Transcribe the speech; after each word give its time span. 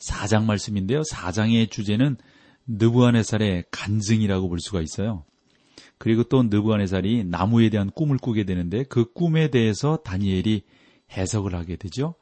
4장 0.00 0.44
말씀인데요. 0.44 1.02
4장의 1.02 1.70
주제는 1.70 2.16
느부한네살의 2.66 3.64
간증이라고 3.70 4.48
볼 4.48 4.60
수가 4.60 4.80
있어요. 4.80 5.24
그리고 5.98 6.24
또 6.24 6.42
느부한네살이 6.42 7.24
나무에 7.24 7.68
대한 7.68 7.90
꿈을 7.90 8.16
꾸게 8.16 8.44
되는데 8.44 8.84
그 8.84 9.12
꿈에 9.12 9.50
대해서 9.50 9.98
다니엘이 9.98 10.62
해석을 11.12 11.54
하게 11.54 11.76
되죠. 11.76 12.14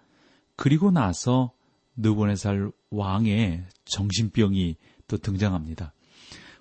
그리고 0.57 0.91
나서 0.91 1.53
느부한네살 1.97 2.73
왕의 2.91 3.65
정신병이 3.85 4.77
또 5.07 5.17
등장합니다. 5.17 5.93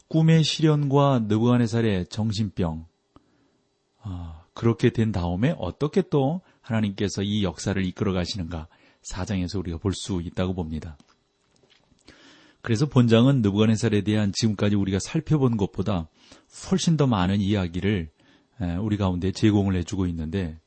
꿈의 0.10 0.44
실현과 0.44 1.26
느부한네살의 1.28 2.08
정신병 2.08 2.86
아, 4.02 4.44
그렇게 4.54 4.92
된 4.92 5.12
다음에 5.12 5.54
어떻게 5.58 6.02
또 6.02 6.42
하나님께서 6.62 7.24
이 7.24 7.44
역사를 7.44 7.84
이끌어 7.86 8.14
가시는가 8.14 8.68
사장에서 9.02 9.60
우리가 9.60 9.78
볼 9.78 9.94
수 9.94 10.22
있다고 10.22 10.54
봅니다. 10.54 10.98
그래서 12.61 12.86
본장은 12.86 13.41
느부갓네살에 13.41 14.02
대한 14.02 14.31
지금까지 14.33 14.75
우리가 14.75 15.00
살펴본 15.00 15.58
것보다 15.58 16.09
훨씬 16.69 16.97
더 16.97 17.08
많은 17.08 17.39
이야기를 17.39 18.09
우리 18.81 18.97
가운데 18.97 19.31
제공을 19.31 19.75
해주고 19.75 20.08
있는데 20.08 20.59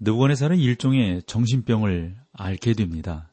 느부갓네살은 0.00 0.58
일종의 0.58 1.22
정신병을 1.26 2.16
앓게 2.32 2.74
됩니다. 2.74 3.30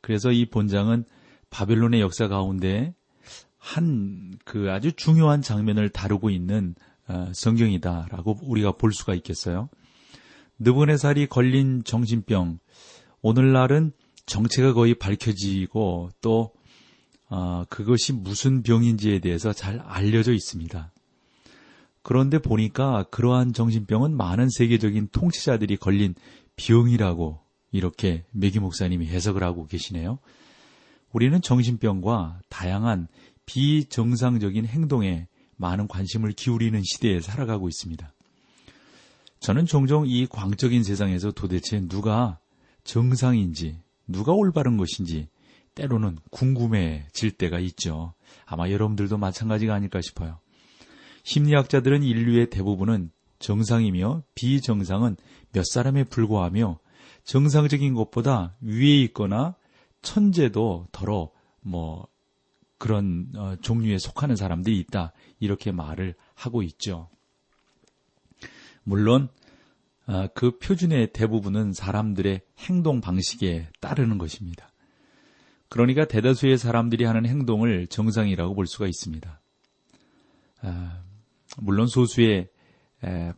그래서 0.00 0.32
이 0.32 0.46
본장은 0.46 1.04
바벨론의 1.50 2.00
역사 2.00 2.28
가운데 2.28 2.94
한 3.58 4.34
그 4.44 4.70
아주 4.70 4.92
중요한 4.92 5.42
장면을 5.42 5.88
다루고 5.88 6.30
있는 6.30 6.74
어, 7.08 7.30
성경이다라고 7.34 8.38
우리가 8.42 8.72
볼 8.72 8.92
수가 8.92 9.14
있겠어요. 9.14 9.68
느부갓네살이 10.58 11.26
걸린 11.26 11.82
정신병 11.84 12.58
오늘날은 13.20 13.92
정체가 14.26 14.72
거의 14.72 14.94
밝혀지고 14.94 16.10
또 16.20 16.52
어, 17.36 17.64
그것이 17.68 18.12
무슨 18.12 18.62
병인지에 18.62 19.18
대해서 19.18 19.52
잘 19.52 19.80
알려져 19.80 20.32
있습니다. 20.32 20.92
그런데 22.04 22.38
보니까 22.38 23.06
그러한 23.10 23.52
정신병은 23.52 24.16
많은 24.16 24.48
세계적인 24.50 25.08
통치자들이 25.10 25.78
걸린 25.78 26.14
병이라고 26.54 27.40
이렇게 27.72 28.24
매기 28.30 28.60
목사님이 28.60 29.08
해석을 29.08 29.42
하고 29.42 29.66
계시네요. 29.66 30.20
우리는 31.10 31.42
정신병과 31.42 32.42
다양한 32.50 33.08
비정상적인 33.46 34.66
행동에 34.66 35.26
많은 35.56 35.88
관심을 35.88 36.34
기울이는 36.34 36.82
시대에 36.84 37.20
살아가고 37.20 37.68
있습니다. 37.68 38.12
저는 39.40 39.66
종종 39.66 40.06
이 40.06 40.28
광적인 40.28 40.84
세상에서 40.84 41.32
도대체 41.32 41.80
누가 41.80 42.38
정상인지, 42.84 43.80
누가 44.06 44.32
올바른 44.32 44.76
것인지 44.76 45.26
때로는 45.74 46.18
궁금해질 46.30 47.32
때가 47.32 47.58
있죠. 47.60 48.14
아마 48.46 48.70
여러분들도 48.70 49.18
마찬가지가 49.18 49.74
아닐까 49.74 50.00
싶어요. 50.00 50.38
심리학자들은 51.24 52.02
인류의 52.02 52.50
대부분은 52.50 53.10
정상이며 53.38 54.22
비정상은 54.34 55.16
몇 55.52 55.64
사람에 55.66 56.04
불과하며 56.04 56.78
정상적인 57.24 57.94
것보다 57.94 58.56
위에 58.60 59.00
있거나 59.02 59.56
천재도 60.02 60.88
덜어 60.92 61.30
뭐 61.60 62.06
그런 62.78 63.28
어, 63.36 63.56
종류에 63.62 63.98
속하는 63.98 64.36
사람들이 64.36 64.78
있다 64.80 65.12
이렇게 65.40 65.72
말을 65.72 66.14
하고 66.34 66.62
있죠. 66.62 67.08
물론 68.82 69.28
어, 70.06 70.28
그 70.34 70.58
표준의 70.58 71.12
대부분은 71.14 71.72
사람들의 71.72 72.42
행동 72.58 73.00
방식에 73.00 73.68
따르는 73.80 74.18
것입니다. 74.18 74.68
그러니까 75.74 76.04
대다수의 76.04 76.56
사람들이 76.56 77.02
하는 77.02 77.26
행동을 77.26 77.88
정상이라고 77.88 78.54
볼 78.54 78.68
수가 78.68 78.86
있습니다. 78.86 79.42
아, 80.62 81.02
물론 81.58 81.88
소수의 81.88 82.48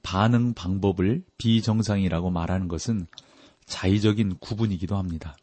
반응 0.02 0.52
방법을 0.52 1.24
비정상이라고 1.38 2.28
말하는 2.28 2.68
것은 2.68 3.06
자의적인 3.64 4.36
구분이기도 4.40 4.98
합니다. 4.98 5.34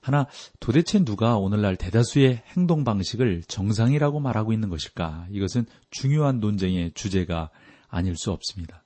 하나 0.00 0.28
도대체 0.60 1.04
누가 1.04 1.36
오늘날 1.36 1.74
대다수의 1.74 2.40
행동 2.56 2.84
방식을 2.84 3.42
정상이라고 3.48 4.20
말하고 4.20 4.52
있는 4.52 4.68
것일까? 4.68 5.26
이것은 5.32 5.66
중요한 5.90 6.38
논쟁의 6.38 6.92
주제가 6.92 7.50
아닐 7.88 8.16
수 8.16 8.30
없습니다. 8.30 8.84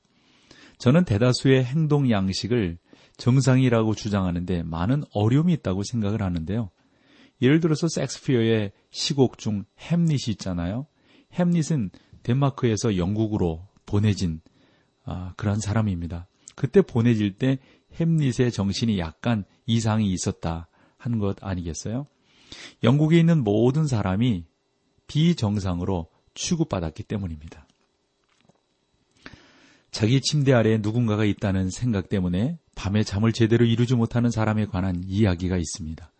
저는 0.78 1.04
대다수의 1.04 1.66
행동 1.66 2.10
양식을 2.10 2.78
정상이라고 3.18 3.94
주장하는데 3.94 4.62
많은 4.62 5.04
어려움이 5.12 5.52
있다고 5.52 5.82
생각을 5.82 6.22
하는데요. 6.22 6.70
예를 7.44 7.60
들어서 7.60 7.88
섹스피어의 7.88 8.72
시곡 8.90 9.38
중 9.38 9.64
햄릿이 9.78 10.32
있잖아요. 10.32 10.86
햄릿은 11.34 11.90
덴마크에서 12.22 12.96
영국으로 12.96 13.68
보내진 13.86 14.40
아, 15.04 15.34
그런 15.36 15.60
사람입니다. 15.60 16.26
그때 16.54 16.80
보내질 16.80 17.36
때 17.36 17.58
햄릿의 18.00 18.50
정신이 18.52 18.98
약간 18.98 19.44
이상이 19.66 20.10
있었다 20.12 20.68
하는 20.96 21.18
것 21.18 21.36
아니겠어요? 21.42 22.06
영국에 22.82 23.18
있는 23.18 23.44
모든 23.44 23.86
사람이 23.86 24.46
비정상으로 25.06 26.08
취급받았기 26.34 27.02
때문입니다. 27.02 27.66
자기 29.90 30.20
침대 30.20 30.52
아래에 30.52 30.78
누군가가 30.78 31.24
있다는 31.24 31.70
생각 31.70 32.08
때문에 32.08 32.58
밤에 32.74 33.04
잠을 33.04 33.32
제대로 33.32 33.64
이루지 33.64 33.94
못하는 33.94 34.30
사람에 34.30 34.66
관한 34.66 35.04
이야기가 35.06 35.56
있습니다. 35.56 36.10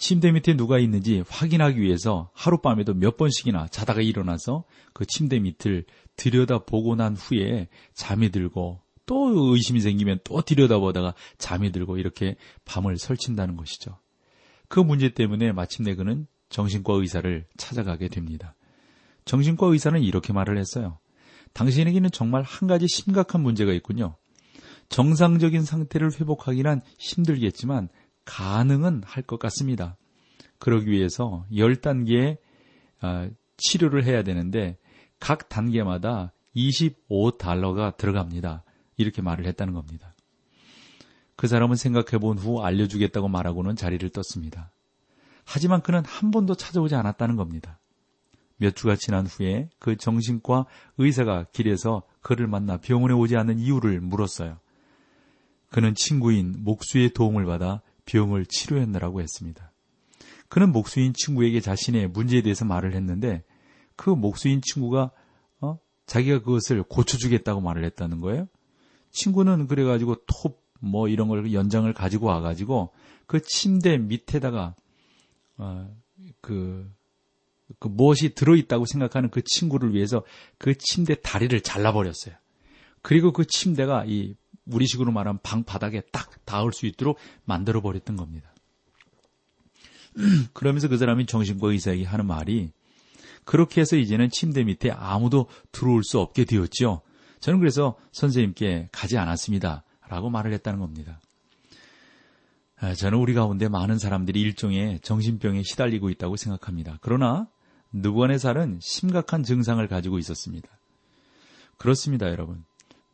침대 0.00 0.32
밑에 0.32 0.56
누가 0.56 0.78
있는지 0.78 1.22
확인하기 1.28 1.78
위해서 1.78 2.30
하룻밤에도 2.32 2.94
몇 2.94 3.18
번씩이나 3.18 3.68
자다가 3.68 4.00
일어나서 4.00 4.64
그 4.94 5.04
침대 5.04 5.38
밑을 5.38 5.84
들여다보고 6.16 6.96
난 6.96 7.14
후에 7.14 7.68
잠이 7.92 8.30
들고 8.30 8.80
또 9.04 9.54
의심이 9.54 9.80
생기면 9.80 10.20
또 10.24 10.40
들여다보다가 10.40 11.14
잠이 11.36 11.70
들고 11.70 11.98
이렇게 11.98 12.36
밤을 12.64 12.96
설친다는 12.96 13.56
것이죠. 13.56 13.98
그 14.68 14.80
문제 14.80 15.10
때문에 15.10 15.52
마침내 15.52 15.94
그는 15.94 16.26
정신과 16.48 16.94
의사를 16.94 17.46
찾아가게 17.58 18.08
됩니다. 18.08 18.56
정신과 19.26 19.66
의사는 19.66 20.00
이렇게 20.00 20.32
말을 20.32 20.56
했어요. 20.56 20.98
당신에게는 21.52 22.10
정말 22.10 22.42
한 22.42 22.68
가지 22.68 22.86
심각한 22.88 23.42
문제가 23.42 23.74
있군요. 23.74 24.16
정상적인 24.88 25.62
상태를 25.62 26.10
회복하기란 26.18 26.80
힘들겠지만 26.98 27.90
가능은 28.30 29.02
할 29.04 29.24
것 29.24 29.38
같습니다. 29.40 29.96
그러기 30.58 30.88
위해서 30.90 31.46
10단계의 31.50 32.38
아, 33.00 33.28
치료를 33.56 34.04
해야 34.04 34.22
되는데 34.22 34.78
각 35.18 35.48
단계마다 35.48 36.32
25달러가 36.54 37.96
들어갑니다. 37.96 38.62
이렇게 38.96 39.20
말을 39.20 39.46
했다는 39.46 39.74
겁니다. 39.74 40.14
그 41.36 41.48
사람은 41.48 41.76
생각해 41.76 42.18
본 42.20 42.38
후 42.38 42.62
알려주겠다고 42.62 43.28
말하고는 43.28 43.74
자리를 43.74 44.08
떴습니다. 44.10 44.70
하지만 45.44 45.80
그는 45.82 46.04
한 46.04 46.30
번도 46.30 46.54
찾아오지 46.54 46.94
않았다는 46.94 47.34
겁니다. 47.36 47.80
몇 48.58 48.76
주가 48.76 48.94
지난 48.94 49.26
후에 49.26 49.70
그 49.78 49.96
정신과 49.96 50.66
의사가 50.98 51.46
길에서 51.52 52.02
그를 52.20 52.46
만나 52.46 52.76
병원에 52.76 53.14
오지 53.14 53.36
않는 53.36 53.58
이유를 53.58 54.00
물었어요. 54.00 54.58
그는 55.70 55.94
친구인 55.94 56.56
목수의 56.58 57.10
도움을 57.14 57.46
받아 57.46 57.80
병을 58.10 58.46
치료했느라고 58.46 59.20
했습니다. 59.20 59.72
그는 60.48 60.72
목수인 60.72 61.12
친구에게 61.14 61.60
자신의 61.60 62.08
문제에 62.08 62.42
대해서 62.42 62.64
말을 62.64 62.94
했는데 62.94 63.44
그 63.96 64.10
목수인 64.10 64.60
친구가 64.62 65.10
어? 65.60 65.78
자기가 66.06 66.42
그것을 66.42 66.82
고쳐주겠다고 66.82 67.60
말을 67.60 67.84
했다는 67.84 68.20
거예요. 68.20 68.48
친구는 69.10 69.66
그래가지고 69.66 70.16
톱 70.26 70.60
뭐 70.80 71.08
이런 71.08 71.28
걸 71.28 71.52
연장을 71.52 71.92
가지고 71.92 72.26
와가지고 72.26 72.90
그 73.26 73.40
침대 73.42 73.98
밑에다가 73.98 74.74
어, 75.58 75.94
그, 76.40 76.90
그 77.78 77.88
무엇이 77.88 78.34
들어있다고 78.34 78.86
생각하는 78.86 79.30
그 79.30 79.42
친구를 79.44 79.94
위해서 79.94 80.24
그 80.58 80.76
침대 80.76 81.20
다리를 81.20 81.60
잘라버렸어요. 81.60 82.34
그리고 83.02 83.32
그 83.32 83.46
침대가 83.46 84.04
이 84.06 84.34
우리식으로 84.70 85.12
말하면 85.12 85.40
방 85.42 85.64
바닥에 85.64 86.02
딱 86.12 86.44
닿을 86.44 86.72
수 86.72 86.86
있도록 86.86 87.18
만들어 87.44 87.80
버렸던 87.80 88.16
겁니다. 88.16 88.52
그러면서 90.52 90.88
그 90.88 90.96
사람이 90.96 91.26
정신과 91.26 91.68
의사에게 91.68 92.04
하는 92.04 92.26
말이 92.26 92.72
그렇게 93.44 93.80
해서 93.80 93.96
이제는 93.96 94.30
침대 94.30 94.64
밑에 94.64 94.90
아무도 94.90 95.48
들어올 95.72 96.04
수 96.04 96.18
없게 96.18 96.44
되었죠. 96.44 97.02
저는 97.40 97.58
그래서 97.58 97.96
선생님께 98.12 98.90
가지 98.92 99.16
않았습니다. 99.18 99.84
라고 100.08 100.28
말을 100.28 100.52
했다는 100.52 100.80
겁니다. 100.80 101.20
아, 102.76 102.94
저는 102.94 103.18
우리 103.18 103.34
가운데 103.34 103.68
많은 103.68 103.98
사람들이 103.98 104.40
일종의 104.40 105.00
정신병에 105.00 105.62
시달리고 105.62 106.10
있다고 106.10 106.36
생각합니다. 106.36 106.98
그러나 107.00 107.48
느부갓네살은 107.92 108.78
심각한 108.80 109.42
증상을 109.42 109.86
가지고 109.86 110.18
있었습니다. 110.18 110.68
그렇습니다, 111.76 112.28
여러분. 112.28 112.64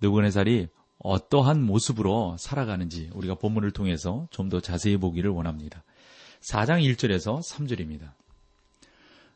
느부갓네살이 0.01 0.69
어떠한 0.99 1.63
모습으로 1.63 2.37
살아가는지 2.39 3.11
우리가 3.13 3.35
본문을 3.35 3.71
통해서 3.73 4.27
좀 4.31 4.49
더 4.49 4.61
자세히 4.61 4.97
보기를 4.97 5.31
원합니다. 5.31 5.83
4장 6.51 6.83
1절에서 6.83 7.41
3절입니다. 7.47 8.13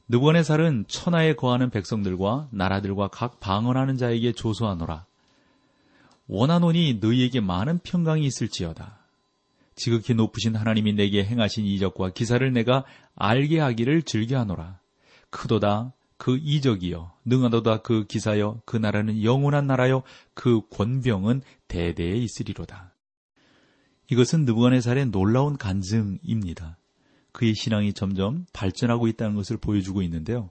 느부갓네살은 0.08 0.86
천하에 0.88 1.34
거하는 1.34 1.70
백성들과 1.70 2.48
나라들과 2.50 3.08
각 3.08 3.40
방언하는 3.40 3.96
자에게 3.96 4.32
조소하노라. 4.32 5.06
원하노니 6.28 6.98
너희에게 7.00 7.40
많은 7.40 7.78
평강이 7.80 8.24
있을지어다. 8.24 8.98
지극히 9.74 10.14
높으신 10.14 10.54
하나님이 10.56 10.92
내게 10.92 11.24
행하신 11.24 11.64
이적과 11.64 12.10
기사를 12.10 12.52
내가 12.52 12.84
알게 13.16 13.58
하기를 13.60 14.02
즐겨하노라. 14.02 14.78
크도다 15.30 15.92
그 16.20 16.36
이적이요 16.36 17.12
능하도다 17.24 17.78
그 17.78 18.04
기사여 18.04 18.60
그 18.66 18.76
나라는 18.76 19.24
영원한 19.24 19.66
나라요 19.66 20.02
그 20.34 20.60
권병은 20.68 21.40
대대에 21.66 22.14
있으리로다. 22.14 22.94
이것은 24.10 24.44
느부갓네살의 24.44 25.06
놀라운 25.12 25.56
간증입니다. 25.56 26.76
그의 27.32 27.54
신앙이 27.54 27.94
점점 27.94 28.44
발전하고 28.52 29.08
있다는 29.08 29.34
것을 29.34 29.56
보여주고 29.56 30.02
있는데요. 30.02 30.50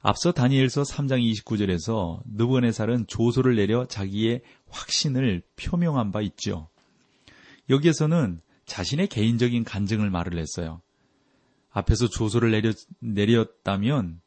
앞서 0.00 0.32
다니엘서 0.32 0.82
3장 0.82 1.22
29절에서 1.22 2.22
느부갓네살은 2.24 3.06
조소를 3.06 3.54
내려 3.54 3.86
자기의 3.86 4.42
확신을 4.70 5.42
표명한 5.54 6.10
바 6.10 6.20
있죠. 6.22 6.68
여기에서는 7.68 8.40
자신의 8.66 9.06
개인적인 9.06 9.62
간증을 9.62 10.10
말을 10.10 10.36
했어요. 10.36 10.82
앞에서 11.70 12.08
조소를 12.08 12.50
내렸, 12.50 12.74
내렸다면 12.98 14.20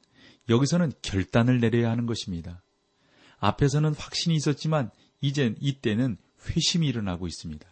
여기서는 0.50 0.92
결단을 1.02 1.60
내려야 1.60 1.90
하는 1.92 2.06
것입니다. 2.06 2.62
앞에서는 3.40 3.94
확신이 3.96 4.36
있었지만 4.36 4.90
이젠 5.22 5.56
이때는 5.60 6.18
회심이 6.48 6.88
일어나고 6.88 7.28
있습니다. 7.28 7.66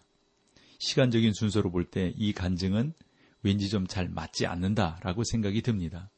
시간적인 0.79 1.33
순서로 1.33 1.71
볼 1.71 1.85
때 1.91 2.13
이 2.17 2.33
간증은 2.33 2.93
왠지 3.43 3.69
좀 3.69 3.87
잘 3.87 4.07
맞지 4.09 4.45
않는다라고 4.45 5.23
생각이 5.23 5.61
듭니다. 5.61 6.09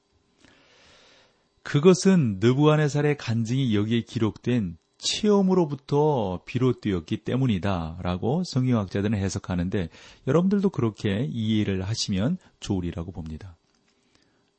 그것은 1.63 2.39
느부안의살의 2.39 3.17
간증이 3.17 3.75
여기에 3.75 4.01
기록된 4.01 4.77
체험으로부터 4.97 6.43
비롯되었기 6.45 7.17
때문이다라고 7.23 8.43
성경학자들은 8.45 9.17
해석하는데 9.17 9.89
여러분들도 10.27 10.69
그렇게 10.69 11.25
이해를 11.29 11.83
하시면 11.83 12.37
좋으리라고 12.59 13.11
봅니다. 13.11 13.57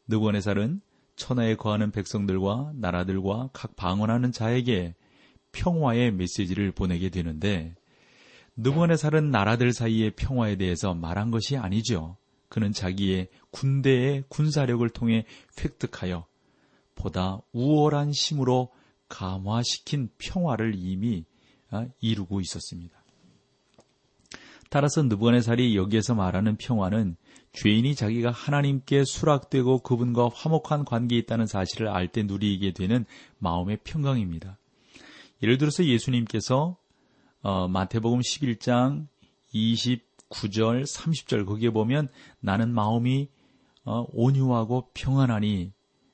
느부갓네살은 0.09 0.81
천하에 1.17 1.57
거하는 1.57 1.91
백성들과 1.91 2.73
나라들과 2.75 3.51
각 3.53 3.77
방언하는 3.77 4.33
자에게 4.33 4.95
평화의 5.53 6.13
메시지를 6.13 6.73
보내게 6.73 7.09
되는데 7.11 7.75
느부갓네살은 8.57 9.31
나라들 9.31 9.73
사이의 9.73 10.13
평화에 10.13 10.57
대해서 10.57 10.95
말한 10.95 11.31
것이 11.31 11.57
아니죠. 11.57 12.17
그는 12.49 12.73
자기의 12.73 13.29
군대의 13.51 14.25
군사력을 14.29 14.89
통해 14.91 15.25
획득하여 15.59 16.27
보다 16.95 17.41
우월한 17.53 18.13
힘으로 18.13 18.71
감화시킨 19.09 20.11
평화를 20.19 20.75
이미 20.77 21.25
아, 21.71 21.87
이루고 22.01 22.41
있었습니다. 22.41 23.03
따라서 24.71 25.03
느부갓네살이 25.03 25.77
여기에서 25.77 26.15
말하는 26.15 26.57
평화는 26.57 27.17
죄인이 27.55 27.95
자기가 27.95 28.31
하나님께 28.31 29.05
수락되고 29.05 29.79
그분과 29.79 30.29
화목한 30.35 30.85
관계에 30.85 31.19
있다는 31.21 31.47
사실을 31.47 31.89
알 31.89 32.09
때 32.09 32.23
누리게 32.25 32.73
되는 32.73 33.07
마음의 33.39 33.79
평강입니다. 33.85 34.59
예를 35.43 35.57
들어서 35.59 35.85
예수님께서 35.85 36.77
어, 37.43 37.69
마태복음 37.69 38.21
11장 38.21 39.07
29절, 39.55 40.85
30절 40.85 41.47
거기에 41.47 41.71
보면 41.71 42.09
나는 42.41 42.73
마음이 42.75 43.29
어, 43.85 44.05
온유하고 44.13 44.91
평안하니 44.95 45.73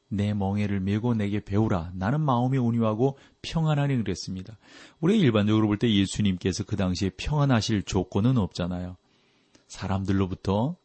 내 0.08 0.34
멍에를 0.34 0.80
메고 0.80 1.14
내게 1.14 1.40
배우라. 1.40 1.92
나는 1.94 2.20
마음이 2.20 2.58
온유하고 2.58 3.16
평안하니 3.42 3.96
그랬습니다. 3.98 4.58
우리가 5.00 5.22
일반적으로 5.22 5.68
볼 5.68 5.78
때 5.78 5.88
예수님께서 5.90 6.64
그 6.64 6.76
당시에 6.76 7.10
평안하실 7.16 7.84
조건은 7.84 8.36
없잖아요. 8.36 8.96
사람들로부터, 9.68 10.76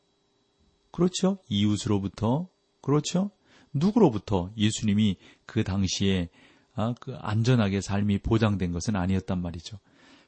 그렇죠? 0.95 1.39
이웃으로부터, 1.50 2.47
그렇죠? 2.80 3.30
누구로부터 3.74 4.50
예수님이 4.56 5.18
그 5.45 5.65
당시에 5.65 6.30
아, 6.74 6.94
그 7.01 7.18
안전하게 7.19 7.81
삶이 7.81 8.19
보장된 8.19 8.71
것은 8.71 8.95
아니었단 8.95 9.42
말이죠. 9.42 9.77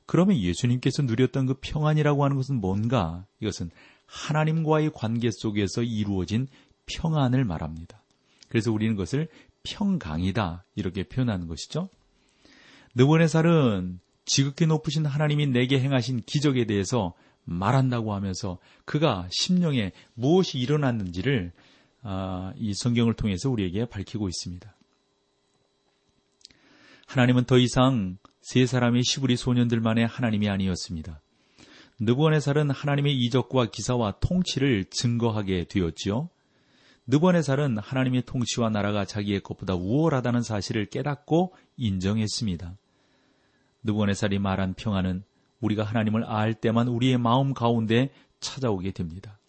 그러면 0.05 0.35
예수님께서 0.35 1.03
누렸던 1.03 1.45
그 1.45 1.53
평안이라고 1.61 2.21
하는 2.21 2.35
것은 2.35 2.59
뭔가? 2.59 3.25
이것은 3.39 3.71
하나님과의 4.07 4.91
관계 4.93 5.31
속에서 5.31 5.83
이루어진 5.83 6.47
평안을 6.85 7.45
말합니다. 7.45 8.03
그래서 8.49 8.69
우리는 8.69 8.95
그것을 8.95 9.29
평강이다 9.63 10.65
이렇게 10.75 11.03
표현하는 11.03 11.47
것이죠. 11.47 11.87
느보네살은 12.95 14.01
지극히 14.25 14.65
높으신 14.65 15.05
하나님이 15.05 15.47
내게 15.47 15.79
행하신 15.79 16.23
기적에 16.25 16.65
대해서 16.65 17.13
말한다고 17.47 18.13
하면서 18.13 18.59
그가 18.85 19.27
심령에 19.31 19.93
무엇이 20.13 20.59
일어났는지를 20.59 21.51
아, 22.03 22.53
이 22.57 22.73
성경을 22.73 23.13
통해서 23.15 23.49
우리에게 23.49 23.85
밝히고 23.85 24.27
있습니다. 24.27 24.73
하나님은 27.07 27.45
더 27.45 27.57
이상 27.57 28.17
세 28.41 28.65
사람의 28.65 29.03
시부리 29.03 29.37
소년들만의 29.37 30.05
하나님이 30.05 30.49
아니었습니다. 30.49 31.21
느부갓네살은 31.99 32.69
하나님의 32.69 33.15
이적과 33.15 33.71
기사와 33.71 34.19
통치를 34.19 34.85
증거하게 34.85 35.65
되었지요. 35.65 36.29
느번의살은 37.07 37.77
하나님의 37.77 38.23
통치와 38.25 38.69
나라가 38.69 39.05
자기의 39.05 39.39
것보다 39.39 39.75
우월하다는 39.75 40.41
사실을 40.41 40.85
깨닫고 40.87 41.55
인정했습니다. 41.77 42.77
느번의살이 43.83 44.39
말한 44.39 44.73
평안은 44.73 45.23
우리가 45.59 45.83
하나님을 45.83 46.23
알 46.23 46.53
때만 46.53 46.87
우리의 46.87 47.17
마음 47.17 47.53
가운데 47.53 48.09
찾아오게 48.39 48.91
됩니다. 48.91 49.39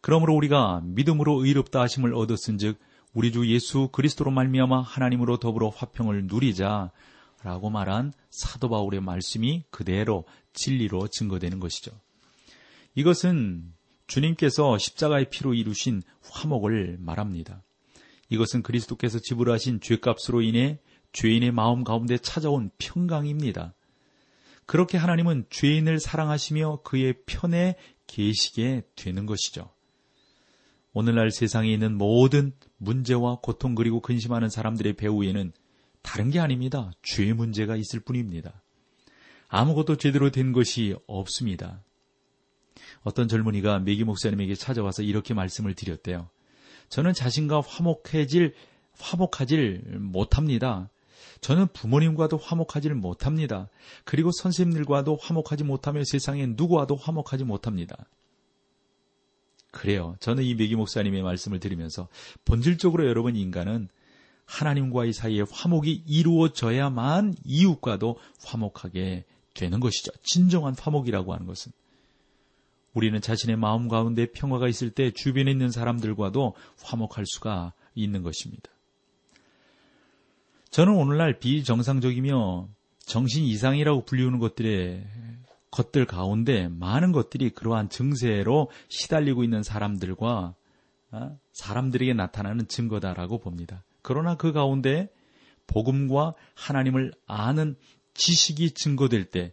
그러므로 0.00 0.34
우리가 0.34 0.82
믿음으로 0.84 1.44
의롭다 1.44 1.80
하심을 1.82 2.14
얻었은즉 2.14 2.78
우리 3.14 3.32
주 3.32 3.48
예수 3.50 3.88
그리스도로 3.90 4.30
말미암아 4.30 4.82
하나님으로 4.82 5.38
더불어 5.38 5.70
화평을 5.70 6.26
누리자라고 6.26 7.70
말한 7.70 8.12
사도 8.30 8.68
바울의 8.68 9.00
말씀이 9.00 9.64
그대로 9.70 10.24
진리로 10.52 11.08
증거되는 11.08 11.58
것이죠. 11.60 11.92
이것은 12.94 13.72
주님께서 14.06 14.78
십자가의 14.78 15.30
피로 15.30 15.54
이루신 15.54 16.02
화목을 16.30 16.98
말합니다. 17.00 17.62
이것은 18.30 18.62
그리스도께서 18.62 19.18
지불하신 19.18 19.80
죄값으로 19.80 20.42
인해 20.42 20.78
죄인의 21.12 21.52
마음 21.52 21.84
가운데 21.84 22.18
찾아온 22.18 22.70
평강입니다. 22.78 23.74
그렇게 24.68 24.98
하나님은 24.98 25.46
죄인을 25.48 25.98
사랑하시며 25.98 26.82
그의 26.84 27.14
편에 27.24 27.76
계시게 28.06 28.82
되는 28.96 29.24
것이죠. 29.24 29.70
오늘날 30.92 31.30
세상에 31.30 31.72
있는 31.72 31.96
모든 31.96 32.52
문제와 32.76 33.38
고통 33.40 33.74
그리고 33.74 34.02
근심하는 34.02 34.50
사람들의 34.50 34.92
배후에는 34.92 35.52
다른 36.02 36.30
게 36.30 36.38
아닙니다. 36.38 36.90
죄 37.02 37.32
문제가 37.32 37.76
있을 37.76 38.00
뿐입니다. 38.00 38.62
아무것도 39.48 39.96
제대로 39.96 40.30
된 40.30 40.52
것이 40.52 40.94
없습니다. 41.06 41.82
어떤 43.00 43.26
젊은이가 43.26 43.78
메기 43.78 44.04
목사님에게 44.04 44.54
찾아와서 44.54 45.02
이렇게 45.02 45.32
말씀을 45.32 45.72
드렸대요. 45.72 46.28
저는 46.90 47.14
자신과 47.14 47.62
화목해질, 47.62 48.52
화목하질 48.98 49.96
못합니다. 49.98 50.90
저는 51.40 51.68
부모님과도 51.72 52.36
화목하지를 52.36 52.96
못합니다. 52.96 53.68
그리고 54.04 54.30
선생님들과도 54.32 55.18
화목하지 55.20 55.64
못하며 55.64 56.02
세상에 56.04 56.46
누구와도 56.46 56.96
화목하지 56.96 57.44
못합니다. 57.44 57.96
그래요. 59.70 60.16
저는 60.20 60.44
이 60.44 60.54
메기 60.54 60.74
목사님의 60.76 61.22
말씀을 61.22 61.60
들으면서 61.60 62.08
본질적으로 62.44 63.06
여러분 63.06 63.36
인간은 63.36 63.88
하나님과의 64.46 65.12
사이에 65.12 65.44
화목이 65.50 66.04
이루어져야만 66.06 67.34
이웃과도 67.44 68.18
화목하게 68.44 69.24
되는 69.54 69.80
것이죠. 69.80 70.10
진정한 70.22 70.74
화목이라고 70.78 71.34
하는 71.34 71.46
것은. 71.46 71.72
우리는 72.94 73.20
자신의 73.20 73.56
마음 73.56 73.88
가운데 73.88 74.26
평화가 74.26 74.68
있을 74.68 74.90
때 74.90 75.10
주변에 75.10 75.50
있는 75.50 75.70
사람들과도 75.70 76.54
화목할 76.82 77.26
수가 77.26 77.74
있는 77.94 78.22
것입니다. 78.22 78.70
저는 80.70 80.94
오늘날 80.94 81.38
비정상적이며 81.38 82.68
정신 83.00 83.44
이상이라고 83.44 84.04
불리우는 84.04 84.38
것들의 84.38 85.06
것들 85.70 86.06
가운데 86.06 86.68
많은 86.68 87.12
것들이 87.12 87.50
그러한 87.50 87.88
증세로 87.88 88.70
시달리고 88.88 89.44
있는 89.44 89.62
사람들과 89.62 90.54
어, 91.10 91.38
사람들에게 91.52 92.12
나타나는 92.14 92.68
증거다라고 92.68 93.38
봅니다. 93.38 93.84
그러나 94.02 94.36
그 94.36 94.52
가운데 94.52 95.10
복음과 95.66 96.34
하나님을 96.54 97.12
아는 97.26 97.76
지식이 98.14 98.72
증거될 98.72 99.26
때 99.26 99.52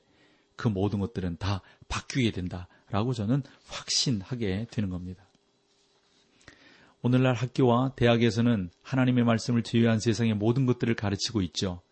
그 0.55 0.67
모든 0.67 0.99
것들은 0.99 1.37
다 1.37 1.61
바뀌게 1.87 2.31
된다라고 2.31 3.13
저는 3.13 3.43
확신하게 3.67 4.67
되는 4.71 4.89
겁니다. 4.89 5.24
오늘날 7.05 7.35
학교와 7.35 7.91
대학에서는 7.95 8.71
하나님의 8.81 9.25
말씀을 9.25 9.61
제외한 9.61 9.99
세상의 9.99 10.33
모든 10.33 10.65
것들을 10.65 10.95
가르치고 10.95 11.43
있죠. 11.43 11.83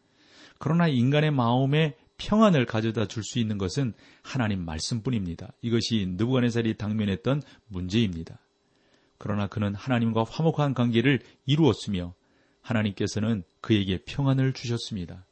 그러나 0.57 0.87
인간의 0.87 1.29
마음에 1.29 1.95
평안을 2.17 2.65
가져다 2.65 3.07
줄 3.07 3.21
수 3.21 3.37
있는 3.37 3.59
것은 3.59 3.93
하나님 4.23 4.65
말씀뿐입니다. 4.65 5.53
이것이 5.61 6.07
느부갓네살이 6.17 6.77
당면했던 6.77 7.43
문제입니다. 7.67 8.39
그러나 9.19 9.45
그는 9.45 9.75
하나님과 9.75 10.25
화목한 10.27 10.73
관계를 10.73 11.19
이루었으며 11.45 12.15
하나님께서는 12.61 13.43
그에게 13.61 13.99
평안을 14.05 14.53
주셨습니다. 14.53 15.27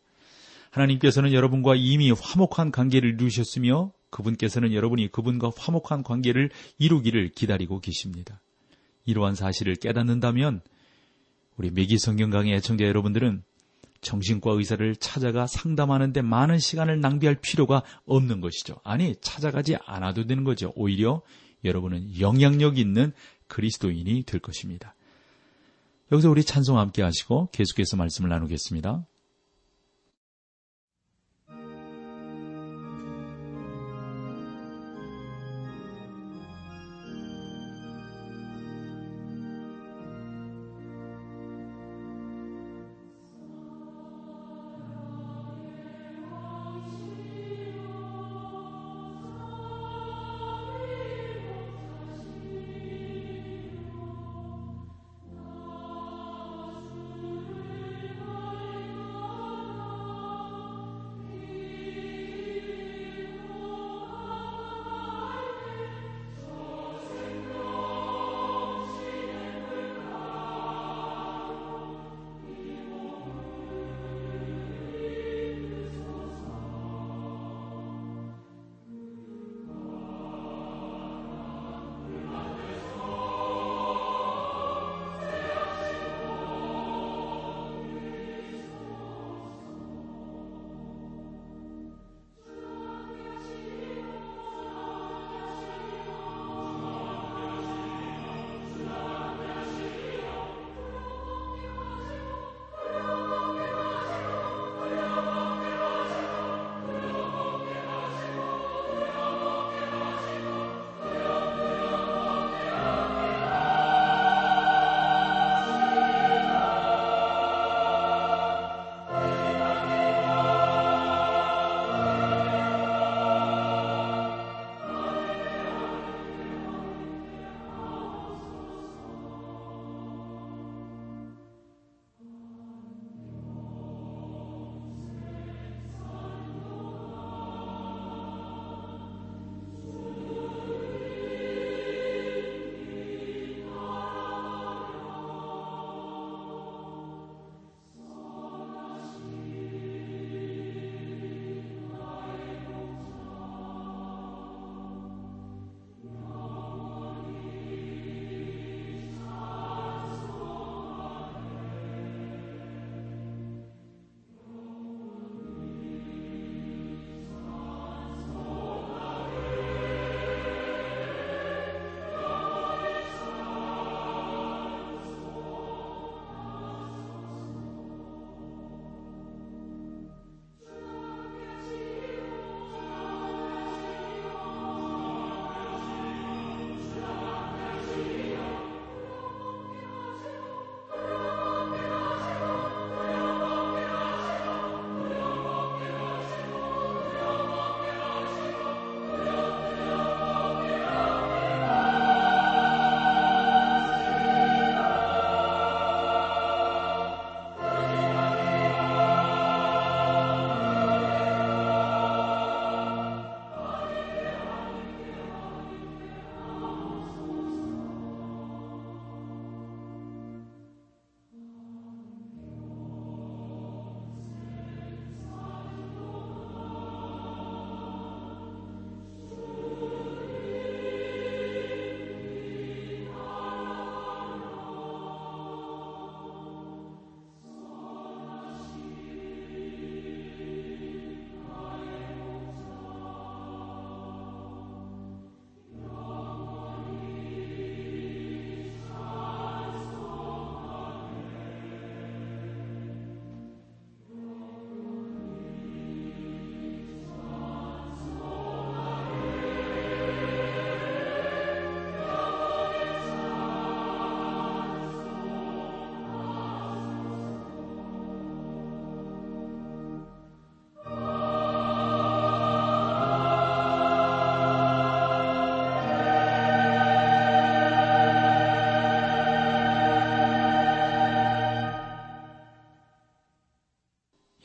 하나님께서는 0.69 1.33
여러분과 1.33 1.73
이미 1.75 2.11
화목한 2.11 2.71
관계를 2.71 3.15
이루셨으며 3.15 3.93
그분께서는 4.11 4.73
여러분이 4.73 5.11
그분과 5.11 5.51
화목한 5.57 6.03
관계를 6.03 6.51
이루기를 6.77 7.31
기다리고 7.31 7.79
계십니다. 7.79 8.43
이러한 9.05 9.35
사실을 9.35 9.75
깨닫는다면 9.75 10.61
우리 11.57 11.69
매기 11.71 11.97
성경 11.97 12.29
강의 12.29 12.53
애청자 12.55 12.85
여러분들은 12.85 13.43
정신과 14.01 14.51
의사를 14.53 14.95
찾아가 14.95 15.45
상담하는데 15.45 16.21
많은 16.21 16.57
시간을 16.57 17.01
낭비할 17.01 17.35
필요가 17.35 17.83
없는 18.05 18.41
것이죠. 18.41 18.77
아니, 18.83 19.15
찾아가지 19.21 19.75
않아도 19.85 20.25
되는 20.25 20.43
거죠. 20.43 20.73
오히려 20.75 21.21
여러분은 21.63 22.19
영향력 22.19 22.79
있는 22.79 23.13
그리스도인이 23.47 24.23
될 24.23 24.39
것입니다. 24.39 24.95
여기서 26.11 26.29
우리 26.29 26.43
찬송 26.43 26.79
함께 26.79 27.03
하시고 27.03 27.49
계속해서 27.51 27.95
말씀을 27.95 28.29
나누겠습니다. 28.29 29.05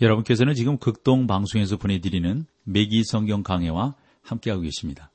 여러분께서는 0.00 0.55
지금 0.55 0.79
극동 0.79 1.26
방송에서 1.26 1.76
보내드리는 1.76 2.47
매기 2.65 3.03
성경 3.05 3.43
강해와 3.43 3.95
함께하고 4.23 4.62
계십니다. 4.62 5.11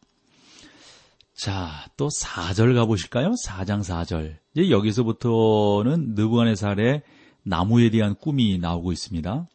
자, 1.33 1.85
또 1.97 2.07
4절 2.07 2.75
가보실까요? 2.75 3.33
4장 3.45 3.81
4절. 3.81 4.37
이제 4.53 4.69
여기서부터는 4.69 6.13
느부갓네살의 6.15 7.03
나무에 7.43 7.89
대한 7.89 8.15
꿈이 8.15 8.57
나오고 8.57 8.91
있습니다. 8.91 9.47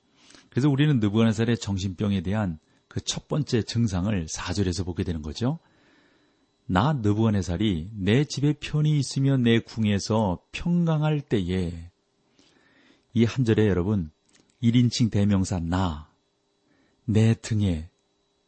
그래서 0.50 0.68
우리는 0.68 0.99
느부갓네살의 1.00 1.59
정신병에 1.59 2.23
대한 2.23 2.59
그 2.88 3.00
첫 3.04 3.28
번째 3.28 3.62
증상을 3.62 4.26
4절에서 4.26 4.85
보게 4.87 5.04
되는 5.04 5.21
거죠. 5.21 5.59
나 6.64 6.95
느부갓네살이 6.95 7.90
내 7.92 8.25
집에 8.25 8.54
편히 8.54 8.99
있으며 8.99 9.37
내 9.37 9.59
궁에서 9.61 10.40
평강할 10.52 11.21
때에 11.21 11.90
이 13.14 13.25
한 13.25 13.45
절에 13.45 13.68
여러분 13.68 14.11
1인칭 14.62 15.10
대명사 15.10 15.58
나, 15.60 16.10
내 17.04 17.34
등에 17.34 17.90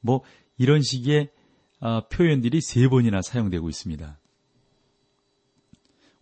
뭐 0.00 0.22
이런 0.56 0.82
식의 0.82 1.30
아, 1.80 2.02
표현들이 2.08 2.60
세 2.60 2.88
번이나 2.88 3.22
사용되고 3.22 3.68
있습니다. 3.68 4.18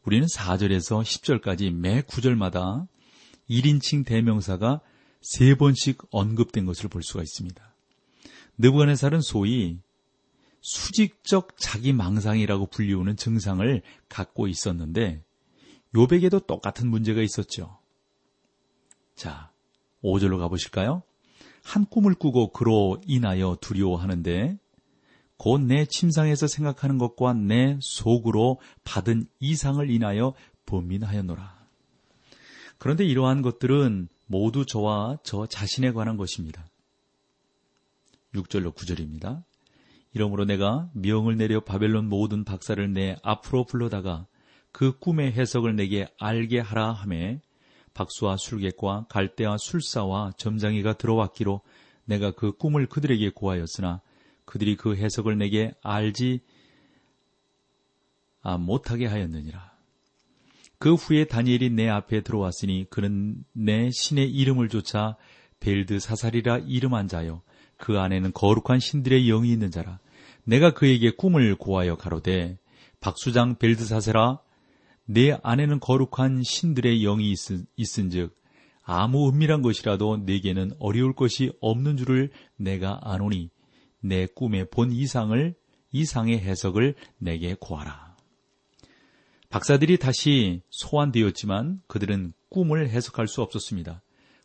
우리는 0.04 0.26
4절에서 0.26 1.02
10절까지 1.02 1.72
매 1.72 2.02
구절마다 2.02 2.86
1인칭 3.48 4.04
대명사가 4.04 4.80
세 5.20 5.54
번씩 5.54 5.98
언급된 6.10 6.66
것을 6.66 6.88
볼 6.88 7.02
수가 7.02 7.22
있습니다. 7.22 7.74
느부갓네살은 8.58 9.20
소위 9.20 9.78
수직적 10.60 11.58
자기 11.58 11.92
망상이라고 11.92 12.66
불리우는 12.66 13.16
증상을 13.16 13.82
갖고 14.08 14.48
있었는데 14.48 15.22
요백에도 15.94 16.40
똑같은 16.40 16.88
문제가 16.88 17.22
있었죠. 17.22 17.78
자, 19.14 19.50
5절로 20.06 20.38
가보실까요? 20.38 21.02
한 21.64 21.84
꿈을 21.84 22.14
꾸고 22.14 22.52
그로 22.52 23.00
인하여 23.06 23.56
두려워하는데 23.60 24.58
곧 25.36 25.60
내 25.60 25.84
침상에서 25.84 26.46
생각하는 26.46 26.96
것과 26.96 27.34
내 27.34 27.76
속으로 27.80 28.60
받은 28.84 29.26
이상을 29.40 29.90
인하여 29.90 30.34
범민하였노라. 30.64 31.56
그런데 32.78 33.04
이러한 33.04 33.42
것들은 33.42 34.08
모두 34.26 34.64
저와 34.64 35.18
저 35.22 35.46
자신에 35.46 35.92
관한 35.92 36.16
것입니다. 36.16 36.66
6절로 38.34 38.74
9절입니다. 38.74 39.44
이러므로 40.12 40.44
내가 40.44 40.88
명을 40.94 41.36
내려 41.36 41.60
바벨론 41.60 42.08
모든 42.08 42.44
박사를 42.44 42.92
내 42.92 43.16
앞으로 43.22 43.64
불러다가 43.64 44.26
그 44.72 44.98
꿈의 44.98 45.32
해석을 45.32 45.76
내게 45.76 46.08
알게 46.18 46.60
하라 46.60 46.92
하매 46.92 47.40
박수와 47.96 48.36
술객과 48.36 49.06
갈대와 49.08 49.56
술사와 49.58 50.32
점장이가 50.36 50.92
들어왔기로 50.92 51.62
내가 52.04 52.30
그 52.32 52.52
꿈을 52.52 52.86
그들에게 52.86 53.30
고하였으나 53.30 54.02
그들이 54.44 54.76
그 54.76 54.94
해석을 54.94 55.38
내게 55.38 55.72
알지 55.82 56.40
아, 58.42 58.58
못하게 58.58 59.06
하였느니라. 59.06 59.72
그 60.78 60.94
후에 60.94 61.24
다니엘이 61.24 61.70
내 61.70 61.88
앞에 61.88 62.20
들어왔으니 62.20 62.86
그는 62.90 63.42
내 63.52 63.90
신의 63.90 64.30
이름을 64.30 64.68
조차 64.68 65.16
벨드 65.58 65.98
사살이라 65.98 66.58
이름한 66.58 67.08
자요. 67.08 67.42
그 67.78 67.98
안에는 67.98 68.32
거룩한 68.32 68.78
신들의 68.78 69.26
영이 69.26 69.50
있는 69.50 69.70
자라. 69.70 69.98
내가 70.44 70.74
그에게 70.74 71.10
꿈을 71.10 71.56
고하여 71.56 71.96
가로되 71.96 72.58
박수장 73.00 73.56
벨드사세라 73.56 74.40
내 75.06 75.38
안에는 75.42 75.80
거룩한 75.80 76.42
신들의 76.42 77.00
영이 77.02 77.30
있은, 77.30 78.10
즉 78.10 78.36
아무 78.82 79.28
은밀한 79.28 79.62
것이라도 79.62 80.18
내게는 80.18 80.72
어려울 80.78 81.14
것이 81.14 81.52
없는 81.60 81.96
줄을 81.96 82.30
내가 82.56 83.00
아노니 83.02 83.50
내 84.00 84.26
꿈의 84.26 84.68
본 84.70 84.92
이상을 84.92 85.54
이상의 85.92 86.38
해석을 86.40 86.94
내게 87.18 87.54
구하라. 87.54 88.16
박사들이 89.48 89.98
다시 89.98 90.62
소환되었지만 90.70 91.80
그들은 91.86 92.32
꿈을 92.48 92.88
해석할 92.88 93.28
수 93.28 93.42
없었습니다. 93.42 94.02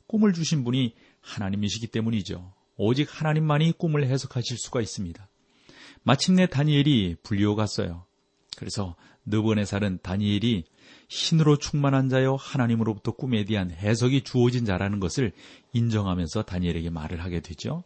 꿈을 0.07 0.33
주신 0.33 0.63
분이 0.63 0.95
하나님이시기 1.21 1.87
때문이죠. 1.87 2.53
오직 2.77 3.07
하나님만이 3.09 3.73
꿈을 3.73 4.07
해석하실 4.07 4.57
수가 4.57 4.81
있습니다. 4.81 5.27
마침내 6.03 6.47
다니엘이 6.47 7.17
불리어갔어요. 7.23 8.05
그래서 8.57 8.95
느번의살은 9.25 9.99
다니엘이 10.01 10.65
신으로 11.07 11.57
충만한 11.57 12.09
자여 12.09 12.35
하나님으로부터 12.35 13.11
꿈에 13.11 13.43
대한 13.45 13.71
해석이 13.71 14.21
주어진 14.21 14.65
자라는 14.65 14.99
것을 14.99 15.31
인정하면서 15.73 16.43
다니엘에게 16.43 16.89
말을 16.89 17.21
하게 17.21 17.41
되죠. 17.41 17.83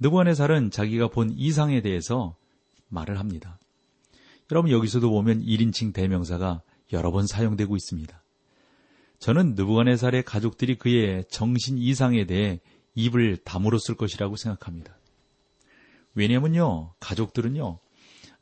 느번의살은 0.00 0.70
자기가 0.70 1.08
본 1.08 1.30
이상에 1.36 1.82
대해서 1.82 2.36
말을 2.88 3.18
합니다. 3.18 3.58
여러분 4.50 4.70
여기서도 4.70 5.10
보면 5.10 5.42
1인칭 5.42 5.92
대명사가 5.92 6.62
여러 6.92 7.10
번 7.10 7.26
사용되고 7.26 7.76
있습니다. 7.76 8.22
저는 9.18 9.54
느부갓네살의 9.54 10.22
가족들이 10.24 10.76
그의 10.76 11.24
정신 11.28 11.78
이상에 11.78 12.26
대해 12.26 12.60
입을 12.94 13.38
다물었을 13.38 13.96
것이라고 13.96 14.36
생각합니다. 14.36 14.96
왜냐면요, 16.14 16.94
가족들은요, 17.00 17.78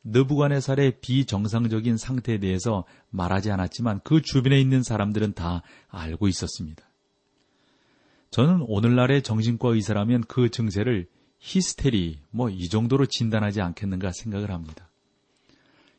느부갓네살의 0.04 1.00
비정상적인 1.00 1.96
상태에 1.96 2.38
대해서 2.38 2.84
말하지 3.10 3.50
않았지만 3.50 4.00
그 4.04 4.22
주변에 4.22 4.60
있는 4.60 4.82
사람들은 4.82 5.32
다 5.32 5.62
알고 5.88 6.28
있었습니다. 6.28 6.84
저는 8.30 8.64
오늘날의 8.66 9.22
정신과 9.22 9.70
의사라면 9.70 10.24
그 10.28 10.50
증세를 10.50 11.06
히스테리, 11.38 12.18
뭐 12.30 12.50
이 12.50 12.68
정도로 12.68 13.06
진단하지 13.06 13.60
않겠는가 13.60 14.12
생각을 14.12 14.50
합니다. 14.50 14.90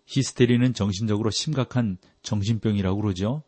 히스테리는 0.07 0.73
정신적으로 0.73 1.29
심각한 1.29 1.97
정신병이라고 2.21 3.01
그러죠. 3.01 3.43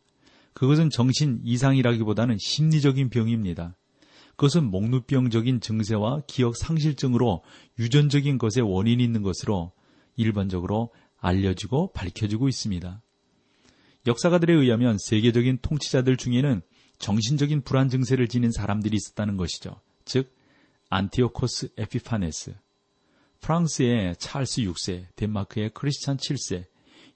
그것은 0.53 0.89
정신 0.89 1.39
이상이라기보다는 1.43 2.37
심리적인 2.39 3.09
병입니다. 3.09 3.75
그것은 4.37 4.65
목누병적인 4.65 5.61
증세와 5.61 6.21
기억 6.27 6.55
상실증으로 6.55 7.43
유전적인 7.79 8.37
것에 8.37 8.61
원인이 8.61 9.03
있는 9.03 9.21
것으로 9.21 9.71
일반적으로 10.17 10.91
알려지고 11.19 11.93
밝혀지고 11.93 12.49
있습니다. 12.49 13.01
역사가들에 14.05 14.53
의하면 14.53 14.97
세계적인 14.97 15.59
통치자들 15.61 16.17
중에는 16.17 16.61
정신적인 16.99 17.61
불안 17.61 17.89
증세를 17.89 18.27
지닌 18.27 18.51
사람들이 18.51 18.95
있었다는 18.95 19.37
것이죠. 19.37 19.79
즉 20.05 20.35
안티오코스 20.89 21.69
에피파네스, 21.77 22.55
프랑스의 23.39 24.15
찰스 24.17 24.61
6세, 24.61 25.05
덴마크의 25.15 25.71
크리스찬 25.73 26.17
7세, 26.17 26.65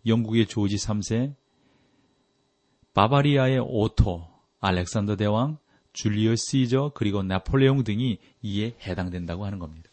영국의 0.05 0.47
조지 0.47 0.75
3세, 0.75 1.35
바바리아의 2.93 3.59
오토, 3.59 4.27
알렉산더 4.59 5.15
대왕, 5.15 5.57
줄리어스 5.93 6.45
시저, 6.45 6.91
그리고 6.93 7.23
나폴레옹 7.23 7.83
등이 7.83 8.17
이에 8.41 8.75
해당된다고 8.81 9.45
하는 9.45 9.59
겁니다. 9.59 9.90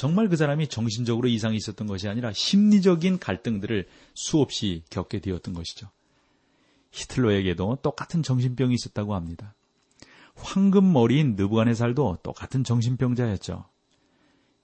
정말 0.00 0.30
그 0.30 0.36
사람이 0.36 0.68
정신적으로 0.68 1.28
이상이 1.28 1.58
있었던 1.58 1.86
것이 1.86 2.08
아니라 2.08 2.32
심리적인 2.32 3.18
갈등들을 3.18 3.86
수없이 4.14 4.82
겪게 4.88 5.18
되었던 5.18 5.52
것이죠. 5.52 5.90
히틀러에게도 6.90 7.80
똑같은 7.82 8.22
정신병이 8.22 8.74
있었다고 8.76 9.14
합니다. 9.14 9.54
황금머리인 10.36 11.36
느부갓네살도 11.36 12.20
똑같은 12.22 12.64
정신병자였죠. 12.64 13.66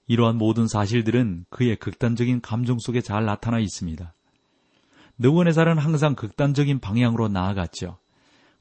이러한 0.07 0.39
모든 0.39 0.67
사실들은 0.67 1.45
그의 1.51 1.75
극단적인 1.75 2.41
감정 2.41 2.79
속에 2.79 3.01
잘 3.01 3.25
나타나 3.25 3.59
있습니다. 3.59 4.15
느부갓네살은 5.19 5.77
항상 5.77 6.15
극단적인 6.15 6.79
방향으로 6.79 7.27
나아갔죠. 7.27 7.99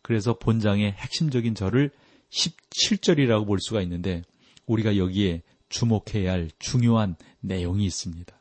그래서 0.02 0.38
본장의 0.38 0.92
핵심적인 0.92 1.54
절을 1.54 1.90
17절이라고 2.28 3.46
볼 3.46 3.60
수가 3.60 3.80
있는데 3.80 4.20
우리가 4.66 4.98
여기에 4.98 5.42
주목해야 5.68 6.32
할 6.32 6.50
중요한 6.58 7.16
내용이 7.40 7.84
있습니다. 7.86 8.34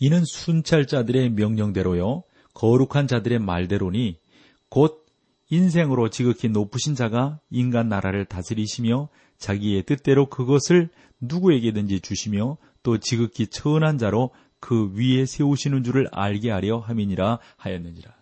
이는 0.00 0.24
순찰자들의 0.24 1.30
명령대로요, 1.30 2.24
거룩한 2.54 3.06
자들의 3.06 3.38
말대로니 3.38 4.18
곧 4.68 5.06
인생으로 5.50 6.08
지극히 6.08 6.48
높으신 6.48 6.94
자가 6.94 7.38
인간 7.50 7.88
나라를 7.88 8.24
다스리시며 8.24 9.08
자기의 9.38 9.82
뜻대로 9.84 10.26
그것을 10.26 10.88
누구에게든지 11.20 12.00
주시며 12.00 12.56
또 12.82 12.98
지극히 12.98 13.46
천한 13.46 13.98
자로 13.98 14.30
그 14.60 14.92
위에 14.94 15.26
세우시는 15.26 15.84
줄을 15.84 16.08
알게 16.10 16.50
하려 16.50 16.78
함이니라 16.78 17.38
하였느니라. 17.56 18.14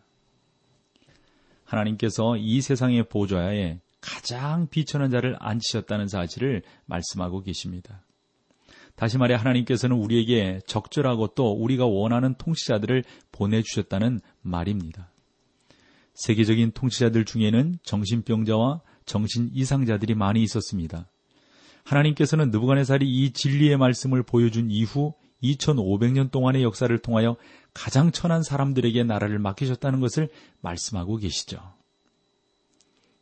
하나님께서 1.64 2.36
이 2.36 2.60
세상의 2.60 3.08
보좌에 3.08 3.78
가장 4.00 4.68
비천한 4.68 5.10
자를 5.10 5.36
앉히셨다는 5.38 6.08
사실을 6.08 6.62
말씀하고 6.86 7.42
계십니다. 7.42 8.02
다시 8.96 9.18
말해 9.18 9.34
하나님께서는 9.34 9.96
우리에게 9.96 10.60
적절하고 10.66 11.28
또 11.28 11.52
우리가 11.52 11.86
원하는 11.86 12.34
통치자들을 12.34 13.04
보내주셨다는 13.32 14.20
말입니다. 14.42 15.10
세계적인 16.14 16.72
통치자들 16.72 17.24
중에는 17.24 17.78
정신병자와 17.82 18.82
정신 19.06 19.50
이상자들이 19.52 20.14
많이 20.14 20.42
있었습니다. 20.42 21.08
하나님께서는 21.84 22.50
느부갓네살이 22.50 23.06
이 23.06 23.32
진리의 23.32 23.78
말씀을 23.78 24.22
보여준 24.22 24.70
이후 24.70 25.14
2500년 25.42 26.30
동안의 26.30 26.62
역사를 26.62 26.96
통하여 26.98 27.36
가장 27.72 28.12
천한 28.12 28.42
사람들에게 28.42 29.04
나라를 29.04 29.38
맡기셨다는 29.38 30.00
것을 30.00 30.28
말씀하고 30.60 31.16
계시죠. 31.16 31.79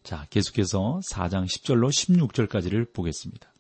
자, 0.08 0.26
계속해서 0.30 1.00
4장 1.12 1.44
10절로 1.44 1.90
16절까지를 1.90 2.94
보겠습니다. 2.94 3.52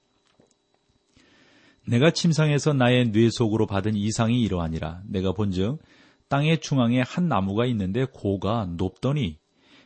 내가 1.86 2.10
침상에서 2.10 2.72
나의 2.72 3.12
뇌 3.12 3.28
속으로 3.30 3.66
받은 3.66 3.94
이상이 3.94 4.40
이러하니라. 4.40 5.02
내가 5.04 5.32
본즉 5.32 5.78
땅의 6.28 6.62
중앙에 6.62 7.02
한 7.02 7.28
나무가 7.28 7.66
있는데 7.66 8.06
고가 8.06 8.64
높더니 8.78 9.36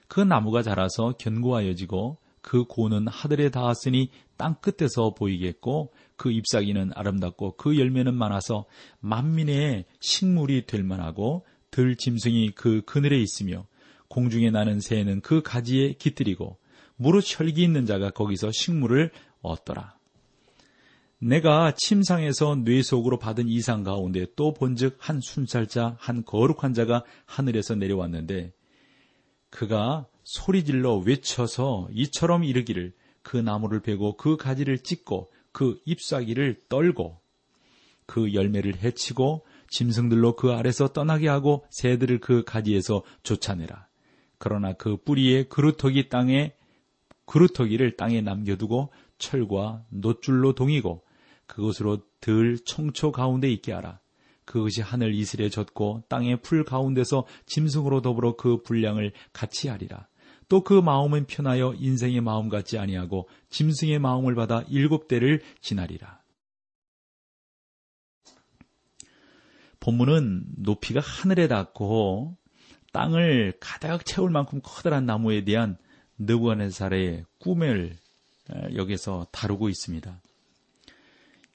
그 0.07 0.20
나무가 0.20 0.62
자라서 0.62 1.14
견고하여지고 1.18 2.18
그 2.42 2.62
고는 2.62 3.09
하늘에 3.09 3.51
닿았으니 3.51 4.11
땅 4.37 4.55
끝에서 4.61 5.14
보이겠고 5.14 5.92
그 6.14 6.31
잎사귀는 6.31 6.92
아름답고 6.94 7.57
그 7.57 7.77
열매는 7.77 8.14
많아서 8.14 8.66
만민의 9.01 9.87
식물이 9.98 10.66
될 10.66 10.85
만하고 10.85 11.44
들 11.72 11.96
짐승이 11.96 12.53
그 12.55 12.83
그늘에 12.83 13.18
있으며 13.20 13.66
공중에 14.12 14.51
나는 14.51 14.79
새는 14.79 15.22
그 15.22 15.40
가지에 15.40 15.94
깃들이고 15.94 16.59
무릇 16.96 17.25
혈기 17.27 17.62
있는 17.62 17.87
자가 17.87 18.11
거기서 18.11 18.53
식물을 18.53 19.11
얻더라. 19.40 19.96
내가 21.18 21.72
침상에서 21.75 22.57
뇌 22.57 22.83
속으로 22.83 23.18
받은 23.18 23.48
이상 23.48 23.83
가운데 23.83 24.27
또 24.37 24.53
본즉 24.53 24.96
한 24.98 25.20
순살자 25.22 25.96
한 25.98 26.25
거룩한 26.27 26.75
자가 26.75 27.05
하늘에서 27.25 27.75
내려왔는데 27.75 28.53
그가 29.48 30.07
소리질러 30.25 30.96
외쳐서 30.98 31.88
이처럼 31.92 32.44
이르기를 32.44 32.92
그 33.22 33.38
나무를 33.38 33.81
베고 33.81 34.18
그 34.18 34.37
가지를 34.37 34.81
찢고 34.81 35.33
그 35.53 35.81
잎사귀를 35.87 36.59
떨고 36.68 37.18
그 38.05 38.35
열매를 38.35 38.83
해치고 38.83 39.46
짐승들로 39.70 40.37
그 40.37 40.53
아래서 40.53 40.88
떠나게 40.88 41.29
하고 41.29 41.64
새들을 41.70 42.20
그 42.20 42.44
가지에서 42.44 43.03
쫓아내라. 43.22 43.87
그러나 44.45 44.73
그 44.73 44.97
뿌리에 44.97 45.45
그루터기 45.45 46.09
땅에 46.09 46.53
그루터기를 47.27 47.97
땅에 47.97 48.23
남겨두고 48.23 48.93
철과 49.17 49.85
놋줄로 49.89 50.57
동이고 50.57 51.05
그것으로 51.47 52.01
들 52.21 52.59
청초 52.59 53.13
가운데 53.13 53.49
있게 53.53 53.73
하라. 53.73 54.01
그것이 54.45 54.83
하늘 54.83 55.15
이슬에 55.15 55.49
젖고 55.49 56.07
땅의 56.09 56.43
풀 56.43 56.65
가운데서 56.65 57.25
짐승으로 57.47 58.03
더불어 58.03 58.35
그 58.35 58.63
분량을 58.63 59.13
같이 59.33 59.69
하리라. 59.69 60.09
또 60.49 60.65
그 60.65 60.75
마음은 60.75 61.27
편하여 61.27 61.75
인생의 61.79 62.21
마음 62.21 62.49
같지 62.49 62.79
아니하고 62.79 63.29
짐승의 63.51 64.01
마음을 64.01 64.35
받아 64.35 64.65
일곱 64.69 65.07
대를 65.07 65.41
지나리라. 65.61 66.21
본문은 69.79 70.47
높이가 70.57 70.99
하늘에 70.99 71.47
닿고 71.47 72.42
땅을 72.93 73.55
가득 73.61 74.05
채울 74.07 74.31
만큼 74.31 74.61
커다란 74.63 75.07
나무에 75.07 75.45
대한 75.45 75.77
느부갓네살의 76.19 77.25
꿈을 77.39 77.97
여기서 78.75 79.27
다루고 79.33 79.69
있습니다. 79.69 80.21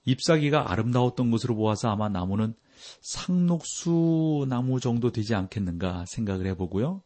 잎사귀가 0.05 0.71
아름다웠던 0.71 1.31
것으로 1.31 1.55
보아서 1.55 1.89
아마 1.89 2.09
나무는 2.09 2.53
상록수 3.01 4.45
나무 4.49 4.79
정도 4.79 5.11
되지 5.11 5.35
않겠는가 5.35 6.05
생각을 6.07 6.47
해보고요. 6.47 7.03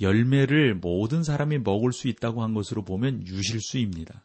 열매를 0.00 0.74
모든 0.74 1.22
사람이 1.22 1.58
먹을 1.58 1.92
수 1.92 2.08
있다고 2.08 2.42
한 2.42 2.54
것으로 2.54 2.84
보면 2.84 3.26
유실수입니다. 3.26 4.24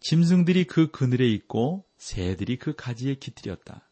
짐승들이 0.00 0.64
그 0.64 0.90
그늘에 0.90 1.28
있고 1.28 1.84
새들이 1.98 2.56
그 2.56 2.74
가지에 2.74 3.14
깃들였다. 3.14 3.88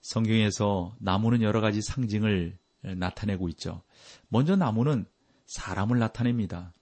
성경에서 0.00 0.96
나무는 0.98 1.42
여러 1.42 1.60
가지 1.60 1.82
상징을 1.82 2.58
나타내고 2.82 3.48
있죠. 3.50 3.82
먼저 4.28 4.56
나무는 4.56 5.06
사람을 5.46 5.98
나타냅니다. 5.98 6.72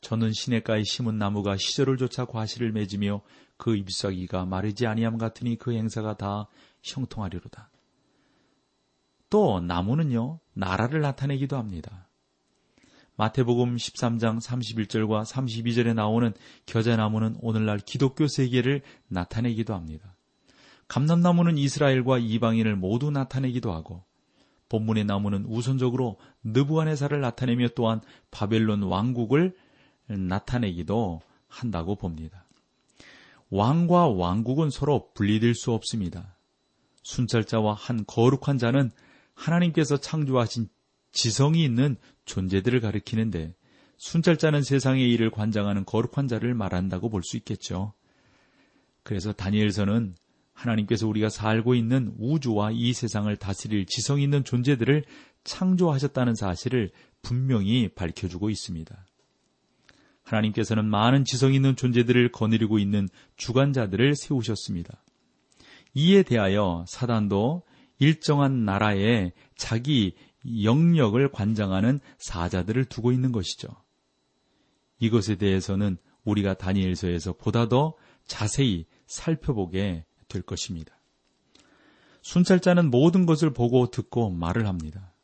저는 0.00 0.32
시냇가에 0.32 0.82
심은 0.84 1.18
나무가 1.18 1.56
시절을 1.56 1.96
쫓아 1.96 2.24
과실을 2.24 2.72
맺으며 2.72 3.22
그 3.56 3.76
잎사귀가 3.76 4.44
마르지 4.44 4.86
아니함 4.86 5.18
같으니 5.18 5.56
그 5.56 5.72
행사가 5.72 6.16
다 6.16 6.48
형통하리로다. 6.82 7.70
또 9.30 9.60
나무는요 9.60 10.40
나라를 10.52 11.00
나타내기도 11.00 11.56
합니다. 11.56 12.08
마태복음 13.16 13.76
13장 13.76 14.40
31절과 14.40 15.24
32절에 15.24 15.94
나오는 15.94 16.32
겨자나무는 16.66 17.36
오늘날 17.40 17.78
기독교 17.78 18.26
세계를 18.26 18.82
나타내기도 19.08 19.72
합니다. 19.72 20.16
감람나무는 20.88 21.56
이스라엘과 21.56 22.18
이방인을 22.18 22.76
모두 22.76 23.10
나타내기도 23.10 23.72
하고 23.72 24.04
본문의 24.68 25.04
나무는 25.04 25.44
우선적으로 25.46 26.18
느부한네살을 26.42 27.20
나타내며 27.20 27.68
또한 27.76 28.00
바벨론 28.30 28.82
왕국을 28.82 29.56
나타내기도 30.06 31.20
한다고 31.48 31.96
봅니다. 31.96 32.44
왕과 33.50 34.08
왕국은 34.08 34.70
서로 34.70 35.10
분리될 35.14 35.54
수 35.54 35.72
없습니다. 35.72 36.36
순찰자와 37.02 37.74
한 37.74 38.04
거룩한 38.06 38.58
자는 38.58 38.90
하나님께서 39.34 39.96
창조하신 39.96 40.68
지성이 41.12 41.64
있는 41.64 41.96
존재들을 42.24 42.80
가리키는데 42.80 43.54
순찰자는 43.98 44.62
세상의 44.62 45.10
일을 45.12 45.30
관장하는 45.30 45.84
거룩한 45.84 46.26
자를 46.28 46.54
말한다고 46.54 47.10
볼 47.10 47.22
수 47.22 47.36
있겠죠. 47.36 47.92
그래서 49.02 49.32
다니엘서는 49.32 50.16
하나님께서 50.54 51.06
우리가 51.06 51.28
살고 51.28 51.74
있는 51.74 52.14
우주와 52.18 52.70
이 52.72 52.92
세상을 52.92 53.34
다스릴 53.36 53.86
지성 53.86 54.20
있는 54.20 54.44
존재들을 54.44 55.04
창조하셨다는 55.42 56.34
사실을 56.34 56.90
분명히 57.22 57.88
밝혀주고 57.88 58.50
있습니다. 58.50 59.06
하나님께서는 60.22 60.86
많은 60.86 61.24
지성 61.24 61.52
있는 61.52 61.76
존재들을 61.76 62.32
거느리고 62.32 62.78
있는 62.78 63.08
주관자들을 63.36 64.16
세우셨습니다. 64.16 65.02
이에 65.94 66.22
대하여 66.22 66.84
사단도 66.88 67.62
일정한 67.98 68.64
나라에 68.64 69.32
자기 69.56 70.14
영역을 70.62 71.30
관장하는 71.30 72.00
사자들을 72.18 72.86
두고 72.86 73.12
있는 73.12 73.32
것이죠. 73.32 73.68
이것에 74.98 75.36
대해서는 75.36 75.98
우리가 76.24 76.54
다니엘서에서 76.54 77.34
보다 77.34 77.68
더 77.68 77.94
자세히 78.26 78.86
살펴보게 79.06 80.04
될 80.34 80.42
것입니다. 80.42 81.00
순찰자는 82.22 82.90
모든 82.90 83.24
것을 83.24 83.52
보고 83.52 83.90
듣고 83.90 84.30
말을 84.30 84.66
합니다. 84.66 85.14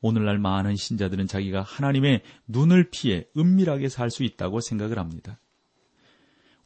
오늘날 0.00 0.38
많은 0.38 0.76
신자들은 0.76 1.26
자기가 1.26 1.62
하나님의 1.62 2.22
눈을 2.46 2.90
피해 2.90 3.26
은밀하게 3.36 3.88
살 3.88 4.10
수 4.10 4.22
있다고 4.24 4.60
생각을 4.60 4.98
합니다. 4.98 5.40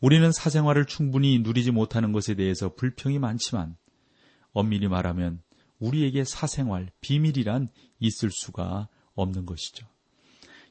우리는 0.00 0.30
사생활을 0.32 0.86
충분히 0.86 1.38
누리지 1.38 1.70
못하는 1.70 2.12
것에 2.12 2.34
대해서 2.34 2.74
불평이 2.74 3.18
많지만 3.18 3.76
엄밀히 4.52 4.88
말하면 4.88 5.42
우리에게 5.78 6.24
사생활, 6.24 6.90
비밀이란 7.00 7.68
있을 7.98 8.30
수가 8.30 8.88
없는 9.14 9.46
것이죠. 9.46 9.86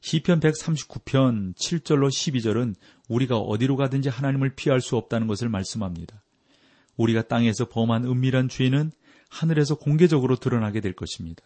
시편 0.02 0.40
139편 0.40 1.56
7절로 1.56 2.10
12절은 2.10 2.76
우리가 3.08 3.38
어디로 3.38 3.76
가든지 3.76 4.10
하나님을 4.10 4.56
피할 4.56 4.82
수 4.82 4.98
없다는 4.98 5.28
것을 5.28 5.50
말씀합니다. 5.50 6.24
우리가 6.98 7.24
땅에서 7.24 7.70
범한 7.70 8.06
은밀한 8.06 8.50
죄는 8.50 8.92
하늘에서 9.30 9.76
공개적으로 9.76 10.36
드러나게 10.36 10.82
될 10.82 10.94
것입니다. 10.94 11.44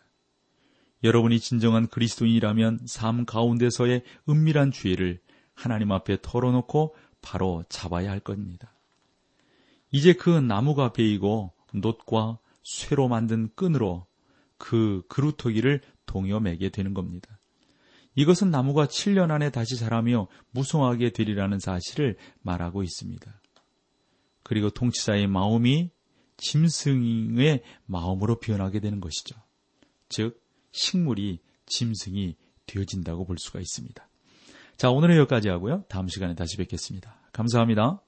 여러분이 1.03 1.39
진정한 1.39 1.88
그리스도인이라면 1.88 2.79
삶 2.88 3.25
가운데서의 3.25 4.03
은밀한 4.27 4.71
죄를 4.71 5.19
하나님 5.53 5.91
앞에 5.91 6.17
털어놓고 6.21 6.95
바로 7.21 7.63
잡아야 7.69 8.12
할 8.12 8.19
겁니다. 8.19 8.73
이제 9.91 10.13
그 10.13 10.29
나무가 10.29 10.91
베이고 10.91 11.53
놋과 11.73 12.39
쇠로 12.63 13.08
만든 13.08 13.49
끈으로 13.55 14.08
그 14.58 15.03
그루터기를 15.10 15.81
동여매게 16.05 16.69
되는 16.69 16.93
겁니다. 16.93 17.38
이것은 18.15 18.49
나무가 18.49 18.88
7년 18.88 19.31
안에 19.31 19.51
다시 19.51 19.77
자라며 19.77 20.27
무성하게 20.51 21.12
되리라는 21.12 21.60
사실을 21.60 22.17
말하고 22.41 22.81
있습니다. 22.81 23.41
그리고 24.45 24.69
통치자의 24.69 25.25
마음이 25.25 25.89
짐승의 26.38 27.63
마음으로 27.88 28.39
변하게 28.39 28.79
되는 28.79 29.01
것이죠. 29.01 29.36
즉, 30.08 30.39
식물이 30.71 31.39
짐승이 31.65 32.36
되어진다고 32.67 33.25
볼 33.25 33.38
수가 33.39 33.60
있습니다. 33.60 34.08
자, 34.77 34.91
오늘은 34.91 35.17
여기까지 35.17 35.49
하고요. 35.49 35.84
다음 35.89 36.08
시간에 36.08 36.36
다시 36.36 36.58
뵙겠습니다. 36.58 37.15
감사합니다. 37.31 38.01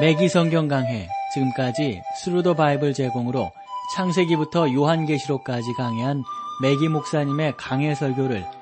맥기 0.00 0.30
성경 0.30 0.68
강해 0.68 1.08
지금까지 1.34 2.00
Thru 2.24 2.41
the 2.41 2.54
Bible 2.54 2.94
제공으로 2.94 3.50
창세기부터 3.94 4.72
요한계시록까지 4.72 5.74
강해한 5.76 6.22
맥기 6.62 6.88
목사님의 6.88 7.54
강해 7.58 7.94
설교를 7.94 8.61